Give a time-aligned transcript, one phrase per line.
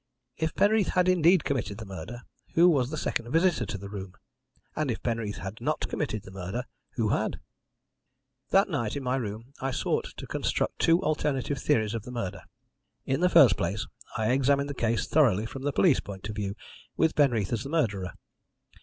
[0.35, 2.23] If Penreath had indeed committed the murder,
[2.55, 4.15] who was the second visitor to the room?
[4.75, 7.39] And if Penreath had not committed the murder, who had?
[8.49, 12.41] "That night, in my room, I sought to construct two alternative theories of the murder.
[13.05, 13.85] In the first place,
[14.17, 16.55] I examined the case thoroughly from the police point of view,
[16.97, 18.15] with Penreath as the murderer.